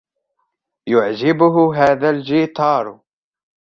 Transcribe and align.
يعجبه 0.87 1.71
هذا 1.75 2.09
الجيتار. 2.09 2.99